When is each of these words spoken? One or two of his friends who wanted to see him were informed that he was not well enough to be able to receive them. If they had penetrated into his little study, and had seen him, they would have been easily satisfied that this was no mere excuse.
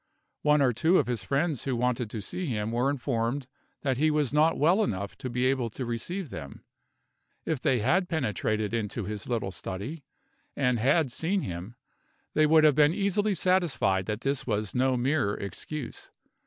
One 0.41 0.63
or 0.63 0.73
two 0.73 0.97
of 0.97 1.05
his 1.05 1.21
friends 1.21 1.65
who 1.65 1.75
wanted 1.75 2.09
to 2.09 2.21
see 2.23 2.47
him 2.47 2.71
were 2.71 2.89
informed 2.89 3.45
that 3.83 3.99
he 3.99 4.09
was 4.09 4.33
not 4.33 4.57
well 4.57 4.83
enough 4.83 5.15
to 5.19 5.29
be 5.29 5.45
able 5.45 5.69
to 5.69 5.85
receive 5.85 6.31
them. 6.31 6.63
If 7.45 7.61
they 7.61 7.81
had 7.81 8.09
penetrated 8.09 8.73
into 8.73 9.03
his 9.05 9.29
little 9.29 9.51
study, 9.51 10.03
and 10.55 10.79
had 10.79 11.11
seen 11.11 11.41
him, 11.43 11.75
they 12.33 12.47
would 12.47 12.63
have 12.63 12.73
been 12.73 12.95
easily 12.95 13.35
satisfied 13.35 14.07
that 14.07 14.21
this 14.21 14.47
was 14.47 14.73
no 14.73 14.97
mere 14.97 15.35
excuse. 15.35 16.09